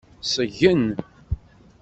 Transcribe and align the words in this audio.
Ṣeggen. 0.33 0.85